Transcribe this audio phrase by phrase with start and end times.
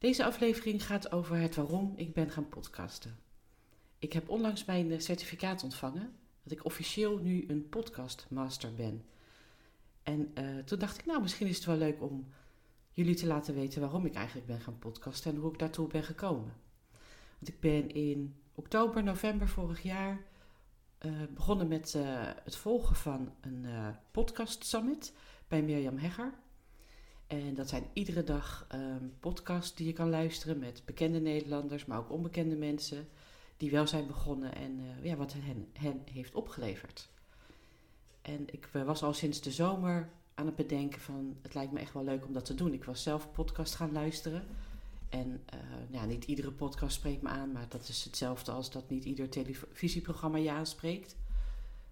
[0.00, 3.18] Deze aflevering gaat over het waarom ik ben gaan podcasten.
[3.98, 6.12] Ik heb onlangs mijn eh, certificaat ontvangen
[6.42, 9.04] dat ik officieel nu een podcastmaster ben.
[10.02, 12.26] En uh, toen dacht ik, nou, misschien is het wel leuk om
[12.92, 16.02] jullie te laten weten waarom ik eigenlijk ben gaan podcasten en hoe ik daartoe ben
[16.04, 16.52] gekomen.
[17.38, 20.24] Want ik ben in oktober, november vorig jaar
[21.06, 21.96] uh, begonnen met
[22.44, 23.66] het volgen van een
[24.10, 25.12] podcast summit
[25.48, 26.32] bij Mirjam Hegger.
[27.30, 31.98] En dat zijn iedere dag um, podcasts die je kan luisteren met bekende Nederlanders, maar
[31.98, 33.08] ook onbekende mensen
[33.56, 37.08] die wel zijn begonnen en uh, ja, wat hen, hen heeft opgeleverd.
[38.22, 41.92] En ik was al sinds de zomer aan het bedenken van het lijkt me echt
[41.92, 42.72] wel leuk om dat te doen.
[42.72, 44.44] Ik was zelf podcast gaan luisteren.
[45.08, 45.44] En
[45.90, 49.28] ja, niet iedere podcast spreekt me aan, maar dat is hetzelfde als dat niet ieder
[49.28, 51.16] televisieprogramma je aanspreekt.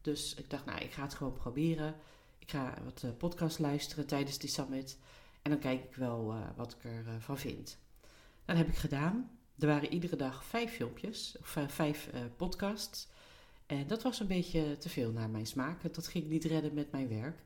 [0.00, 1.94] Dus ik dacht, nou, ik ga het gewoon proberen.
[2.38, 4.98] Ik ga wat podcast luisteren tijdens die summit.
[5.42, 7.78] En dan kijk ik wel uh, wat ik ervan uh, van vind.
[8.44, 9.30] Dat heb ik gedaan.
[9.58, 13.08] Er waren iedere dag vijf filmpjes, of uh, vijf podcasts.
[13.66, 15.94] En dat was een beetje te veel naar mijn smaak.
[15.94, 17.42] Dat ging niet redden met mijn werk.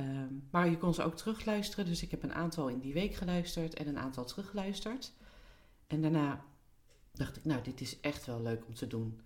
[0.00, 1.84] Um, maar je kon ze ook terugluisteren.
[1.86, 5.12] Dus ik heb een aantal in die week geluisterd en een aantal teruggeluisterd.
[5.86, 6.44] En daarna
[7.12, 9.20] dacht ik, nou, dit is echt wel leuk om te doen.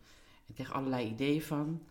[0.46, 1.82] Ik kreeg allerlei ideeën van.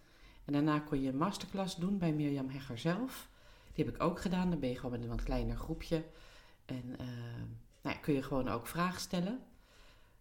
[0.45, 3.29] En daarna kon je een masterclass doen bij Mirjam Hegger zelf.
[3.75, 4.49] Die heb ik ook gedaan.
[4.49, 6.03] Dan ben je gewoon met een wat kleiner groepje.
[6.65, 6.97] En uh,
[7.81, 9.39] nou ja, kun je gewoon ook vragen stellen.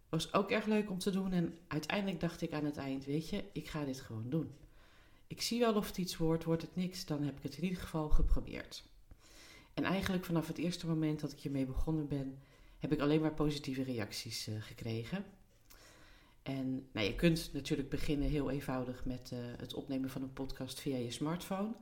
[0.09, 1.33] Was ook erg leuk om te doen.
[1.33, 4.53] En uiteindelijk dacht ik aan het eind, weet je, ik ga dit gewoon doen.
[5.27, 7.63] Ik zie wel of het iets wordt, wordt het niks, dan heb ik het in
[7.63, 8.85] ieder geval geprobeerd.
[9.75, 12.39] En eigenlijk vanaf het eerste moment dat ik hiermee begonnen ben,
[12.79, 15.25] heb ik alleen maar positieve reacties uh, gekregen.
[16.43, 20.81] En nou, je kunt natuurlijk beginnen heel eenvoudig met uh, het opnemen van een podcast
[20.81, 21.73] via je smartphone.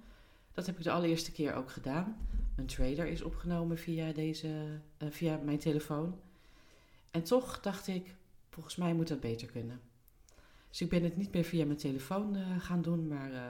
[0.53, 2.17] Dat heb ik de allereerste keer ook gedaan.
[2.55, 6.21] Mijn trailer is opgenomen via, deze, uh, via mijn telefoon.
[7.11, 8.15] En toch dacht ik,
[8.51, 9.81] volgens mij moet dat beter kunnen.
[10.69, 13.47] Dus ik ben het niet meer via mijn telefoon uh, gaan doen, maar uh,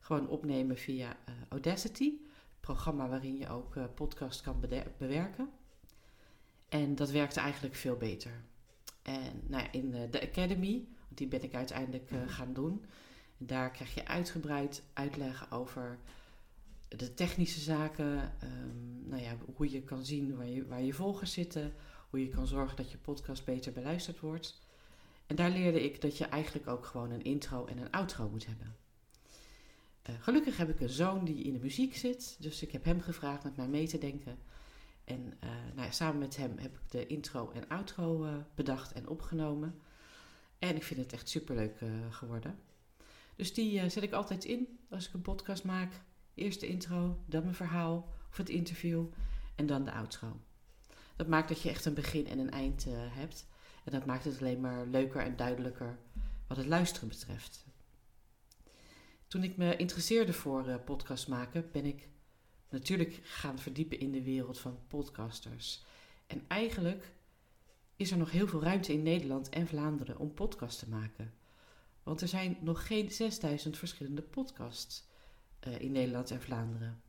[0.00, 1.16] gewoon opnemen via
[1.48, 2.12] Audacity.
[2.60, 4.60] Programma waarin je ook podcast kan
[4.98, 5.50] bewerken.
[6.68, 8.42] En dat werkte eigenlijk veel beter.
[9.02, 12.84] En nou ja, in de Academy, die ben ik uiteindelijk gaan doen.
[13.38, 15.98] En daar krijg je uitgebreid uitleg over
[16.96, 21.32] de technische zaken, um, nou ja, hoe je kan zien waar je, waar je volgers
[21.32, 21.74] zitten,
[22.10, 24.60] hoe je kan zorgen dat je podcast beter beluisterd wordt.
[25.26, 28.46] En daar leerde ik dat je eigenlijk ook gewoon een intro en een outro moet
[28.46, 28.76] hebben.
[30.10, 33.00] Uh, gelukkig heb ik een zoon die in de muziek zit, dus ik heb hem
[33.00, 34.38] gevraagd met mij mee te denken.
[35.04, 38.92] En uh, nou ja, samen met hem heb ik de intro en outro uh, bedacht
[38.92, 39.80] en opgenomen.
[40.58, 41.78] En ik vind het echt superleuk
[42.10, 42.58] geworden.
[43.36, 45.92] Dus die zet ik altijd in als ik een podcast maak.
[46.40, 49.04] Eerst de intro, dan mijn verhaal of het interview
[49.54, 50.40] en dan de outro.
[51.16, 53.46] Dat maakt dat je echt een begin en een eind uh, hebt.
[53.84, 55.98] En dat maakt het alleen maar leuker en duidelijker
[56.46, 57.64] wat het luisteren betreft.
[59.26, 62.08] Toen ik me interesseerde voor uh, podcast maken, ben ik
[62.68, 65.84] natuurlijk gaan verdiepen in de wereld van podcasters.
[66.26, 67.12] En eigenlijk
[67.96, 71.32] is er nog heel veel ruimte in Nederland en Vlaanderen om podcast te maken.
[72.02, 75.08] Want er zijn nog geen 6000 verschillende podcasts
[75.68, 77.02] uh, in Nederland en Vlaanderen.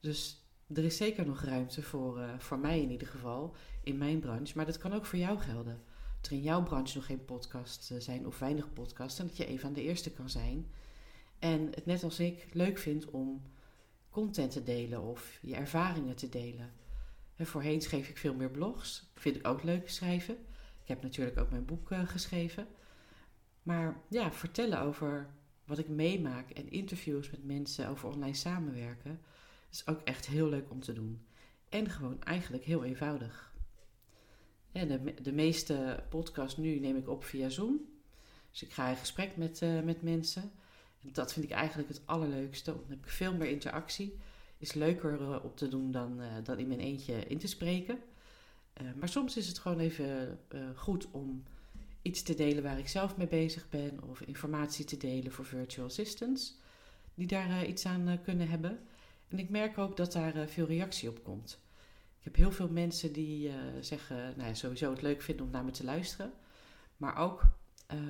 [0.00, 0.44] Dus
[0.74, 4.56] er is zeker nog ruimte voor, uh, voor mij in ieder geval, in mijn branche.
[4.56, 5.82] Maar dat kan ook voor jou gelden.
[6.20, 9.18] Dat er in jouw branche nog geen podcasts uh, zijn of weinig podcasts.
[9.18, 10.70] En dat je een van de eerste kan zijn.
[11.38, 13.42] En het net als ik leuk vindt om
[14.10, 16.72] content te delen of je ervaringen te delen.
[17.36, 19.10] En voorheen schreef ik veel meer blogs.
[19.14, 20.34] Vind ik ook leuk schrijven.
[20.82, 22.66] Ik heb natuurlijk ook mijn boek geschreven.
[23.62, 25.30] Maar ja, vertellen over
[25.70, 29.20] wat ik meemaak en interviews met mensen over online samenwerken,
[29.70, 31.24] is ook echt heel leuk om te doen.
[31.68, 33.54] En gewoon eigenlijk heel eenvoudig.
[34.72, 37.80] En de, de meeste podcasts nu neem ik op via Zoom.
[38.50, 40.52] Dus ik ga in gesprek met, uh, met mensen.
[41.02, 42.72] En dat vind ik eigenlijk het allerleukste.
[42.72, 44.18] Dan heb ik veel meer interactie.
[44.58, 47.98] Is leuker uh, op te doen dan, uh, dan in mijn eentje in te spreken.
[48.96, 50.38] maar soms is het gewoon even
[50.74, 51.44] goed om
[52.02, 55.86] iets te delen waar ik zelf mee bezig ben of informatie te delen voor virtual
[55.86, 56.58] assistants
[57.14, 58.78] die daar uh, iets aan uh, kunnen hebben.
[59.28, 61.58] En ik merk ook dat daar uh, veel reactie op komt.
[62.18, 65.64] Ik heb heel veel mensen die zeggen, nou ja, sowieso het leuk vinden om naar
[65.64, 66.32] me te luisteren,
[66.96, 67.42] maar ook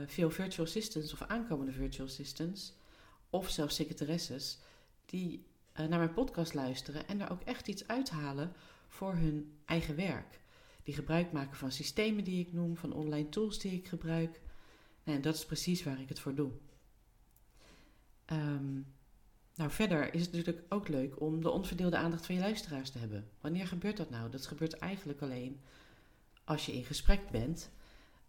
[0.06, 2.74] veel virtual assistants of aankomende virtual assistants,
[3.30, 4.58] of zelfs secretaresses,
[5.04, 8.52] die naar mijn podcast luisteren en er ook echt iets uithalen
[8.88, 10.40] voor hun eigen werk.
[10.82, 14.40] Die gebruik maken van systemen die ik noem, van online tools die ik gebruik.
[15.04, 16.50] En dat is precies waar ik het voor doe.
[18.32, 18.86] Um,
[19.54, 22.98] nou, verder is het natuurlijk ook leuk om de onverdeelde aandacht van je luisteraars te
[22.98, 23.28] hebben.
[23.40, 24.30] Wanneer gebeurt dat nou?
[24.30, 25.60] Dat gebeurt eigenlijk alleen
[26.44, 27.70] als je in gesprek bent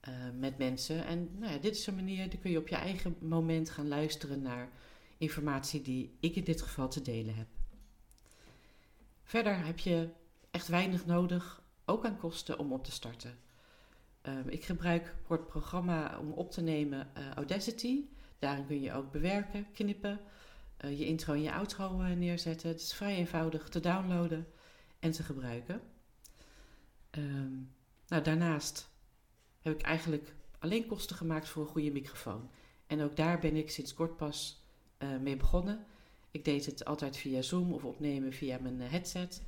[0.10, 1.06] uh, met mensen.
[1.06, 3.88] En nou ja, dit is een manier, dan kun je op je eigen moment gaan
[3.88, 4.70] luisteren naar
[5.18, 7.48] informatie die ik in dit geval te delen heb.
[9.24, 10.10] Verder heb je
[10.52, 13.38] echt weinig nodig, ook aan kosten, om op te starten.
[14.24, 18.04] Uh, ik gebruik het programma om op te nemen uh, Audacity.
[18.40, 20.20] Daarin kun je ook bewerken, knippen,
[20.86, 22.70] uh, je intro en je outro neerzetten.
[22.70, 24.48] Het is vrij eenvoudig te downloaden
[25.00, 25.82] en te gebruiken.
[27.12, 27.74] Um,
[28.08, 28.90] nou, daarnaast
[29.62, 32.50] heb ik eigenlijk alleen kosten gemaakt voor een goede microfoon.
[32.88, 34.64] En ook daar ben ik sinds kort pas
[35.22, 35.86] mee begonnen.
[36.32, 39.42] Ik deed het altijd via Zoom of opnemen via mijn headset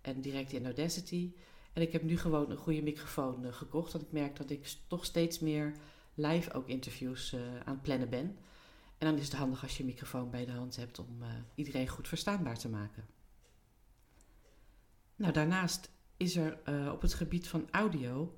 [0.00, 1.32] en direct in Audacity.
[1.76, 3.92] En ik heb nu gewoon een goede microfoon uh, gekocht.
[3.92, 5.72] Want ik merk dat ik toch steeds meer
[6.14, 8.36] live ook interviews uh, aan het plannen ben.
[8.98, 11.28] En dan is het handig als je een microfoon bij de hand hebt om uh,
[11.54, 13.06] iedereen goed verstaanbaar te maken.
[15.16, 16.58] Nou, daarnaast is er
[16.92, 18.36] op het gebied van audio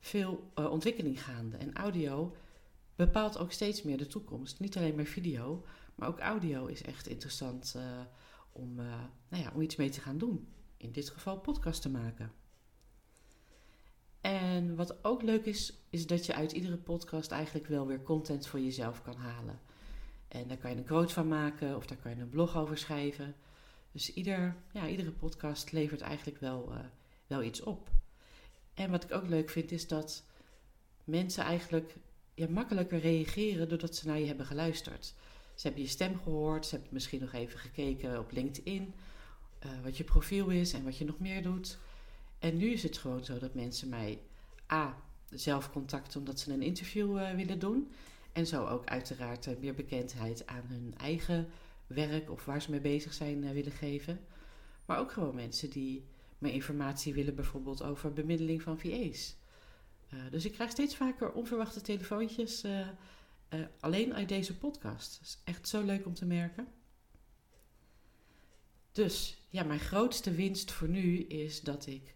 [0.00, 1.56] veel ontwikkeling gaande.
[1.56, 2.36] En audio
[2.94, 4.60] bepaalt ook steeds meer de toekomst.
[4.60, 5.64] Niet alleen maar video,
[5.94, 7.76] maar ook audio is echt interessant
[8.52, 8.74] om,
[9.28, 10.48] nou ja, om iets mee te gaan doen.
[10.76, 12.32] In dit geval podcast te maken.
[14.24, 18.46] En wat ook leuk is, is dat je uit iedere podcast eigenlijk wel weer content
[18.46, 19.60] voor jezelf kan halen.
[20.28, 22.78] En daar kan je een quote van maken of daar kan je een blog over
[22.78, 23.34] schrijven.
[23.92, 26.78] Dus ieder, ja, iedere podcast levert eigenlijk wel, uh,
[27.26, 27.90] wel iets op.
[28.74, 30.24] En wat ik ook leuk vind is dat
[31.04, 31.96] mensen eigenlijk
[32.48, 35.14] makkelijker reageren doordat ze naar je hebben geluisterd.
[35.54, 38.94] Ze hebben je stem gehoord, ze hebben misschien nog even gekeken op LinkedIn,
[39.66, 41.78] uh, wat je profiel is en wat je nog meer doet.
[42.44, 44.20] En nu is het gewoon zo dat mensen mij
[44.72, 44.96] A.
[45.30, 47.90] zelf contacten omdat ze een interview uh, willen doen.
[48.32, 51.48] En zo ook uiteraard uh, meer bekendheid aan hun eigen
[51.86, 54.20] werk of waar ze mee bezig zijn uh, willen geven.
[54.84, 56.04] Maar ook gewoon mensen die
[56.38, 59.36] meer informatie willen bijvoorbeeld over bemiddeling van VA's.
[60.30, 62.64] dus ik krijg steeds vaker onverwachte telefoontjes
[63.80, 65.18] alleen uit deze podcast.
[65.22, 66.68] Is echt zo leuk om te merken.
[68.92, 72.14] Dus ja, mijn grootste winst voor nu is dat ik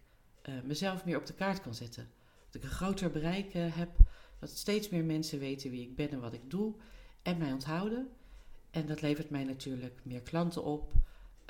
[0.49, 2.09] uh, mezelf meer op de kaart kan zetten.
[2.45, 3.89] Dat ik een groter bereik uh, heb,
[4.39, 6.73] dat steeds meer mensen weten wie ik ben en wat ik doe
[7.21, 8.09] en mij onthouden.
[8.71, 10.93] En dat levert mij natuurlijk meer klanten op,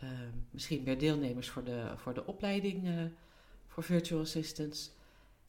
[0.03, 0.09] uh,
[0.51, 3.03] misschien meer deelnemers voor de, voor de opleiding uh,
[3.68, 4.91] voor virtual assistants.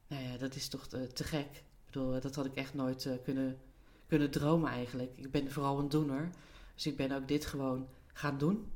[0.06, 1.56] Nou ja, dat is toch te, te gek.
[1.56, 3.58] Ik bedoel, dat had ik echt nooit kunnen,
[4.06, 5.16] kunnen dromen eigenlijk.
[5.16, 6.30] Ik ben vooral een doener,
[6.74, 8.72] dus ik ben ook dit gewoon gaan doen.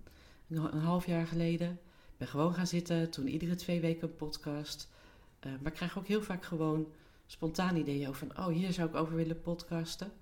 [0.48, 1.78] Een half jaar geleden
[2.16, 4.88] ben gewoon gaan zitten, toen iedere twee weken een podcast.
[5.46, 6.92] Uh, maar ik krijg ook heel vaak gewoon
[7.26, 10.12] spontaan ideeën over van, oh, hier zou ik over willen podcasten.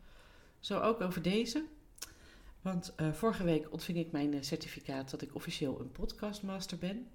[0.61, 1.65] Zo ook over deze.
[2.61, 7.09] Want uh, vorige week ontving ik mijn uh, certificaat dat ik officieel een podcastmaster ben.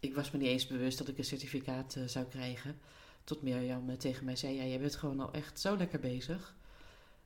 [0.00, 2.78] ik was me niet eens bewust dat ik een certificaat zou krijgen.
[3.24, 6.54] Tot Mirjam tegen mij zei, ja, jij bent gewoon al echt zo lekker bezig.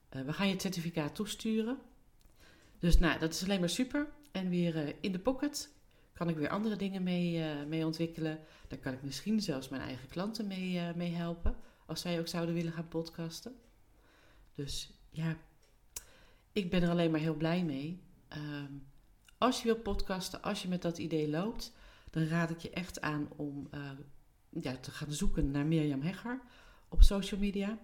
[0.08, 1.78] we gaan je het certificaat toesturen.
[2.78, 4.08] Dus nou, dat is alleen maar super.
[4.32, 5.74] En weer in de pocket
[6.14, 8.40] kan ik weer andere dingen mee, uh, mee ontwikkelen.
[8.68, 11.56] Daar kan ik misschien zelfs mijn eigen klanten mee, uh, mee helpen.
[11.86, 13.54] Als zij ook zouden willen gaan podcasten.
[14.54, 15.36] Dus ja,
[16.52, 18.02] ik ben er alleen maar heel blij mee.
[18.36, 18.86] Um,
[19.38, 21.72] als je wilt podcasten, als je met dat idee loopt,
[22.10, 23.90] dan raad ik je echt aan om uh,
[24.60, 26.40] ja, te gaan zoeken naar Mirjam Hegger
[26.88, 27.78] op social media,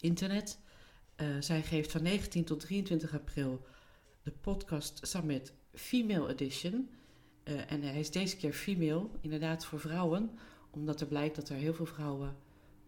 [0.00, 0.58] internet.
[1.40, 3.66] zij geeft van 19 tot 23 april
[4.22, 6.90] de podcast Summit Female Edition.
[7.48, 10.30] Uh, en hij is deze keer female, inderdaad voor vrouwen,
[10.70, 12.36] omdat er blijkt dat er heel veel vrouwen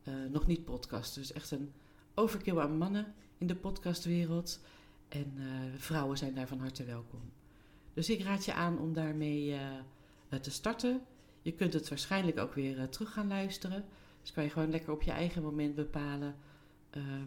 [0.08, 1.20] uh, nog niet podcasten.
[1.20, 1.72] Dus echt een
[2.14, 4.60] overkill aan mannen in de podcastwereld.
[5.08, 5.44] En uh,
[5.76, 7.20] vrouwen zijn daar van harte welkom.
[7.94, 9.56] Dus ik raad je aan om daarmee
[10.40, 11.00] te starten.
[11.42, 13.84] Je kunt het waarschijnlijk ook weer terug gaan luisteren.
[14.20, 16.34] Dus kan je gewoon lekker op je eigen moment bepalen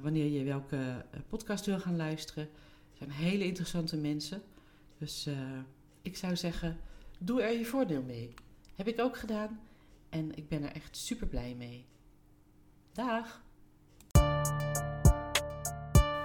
[0.02, 2.44] wanneer je welke podcast wil gaan luisteren.
[2.44, 4.42] Het zijn hele interessante mensen.
[4.98, 5.28] Dus
[6.02, 6.78] ik zou zeggen
[7.26, 8.34] Doe er je voordeel mee.
[8.76, 9.60] Heb ik ook gedaan
[10.10, 11.86] en ik ben er echt super blij mee.
[12.94, 13.42] Dag!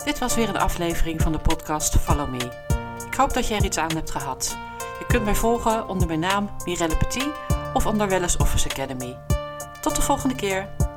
[0.05, 2.67] Dit was weer een aflevering van de podcast Follow Me.
[3.07, 4.57] Ik hoop dat je er iets aan hebt gehad.
[4.99, 7.28] Je kunt mij volgen onder mijn naam Mirelle Petit
[7.75, 9.17] of onder Wellness Office Academy.
[9.81, 10.88] Tot de volgende keer!